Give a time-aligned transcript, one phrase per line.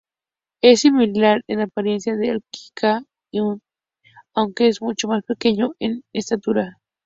[0.61, 3.59] Es similar en apariencia al Akita Inu,
[4.33, 6.79] aunque es mucho más pequeño en estatura.